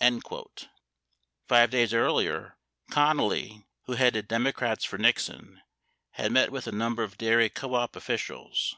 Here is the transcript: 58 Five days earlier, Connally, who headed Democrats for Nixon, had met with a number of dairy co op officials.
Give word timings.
58 0.00 0.68
Five 1.48 1.70
days 1.70 1.94
earlier, 1.94 2.58
Connally, 2.90 3.64
who 3.86 3.94
headed 3.94 4.28
Democrats 4.28 4.84
for 4.84 4.98
Nixon, 4.98 5.62
had 6.10 6.30
met 6.30 6.52
with 6.52 6.66
a 6.66 6.72
number 6.72 7.02
of 7.02 7.16
dairy 7.16 7.48
co 7.48 7.72
op 7.74 7.96
officials. 7.96 8.76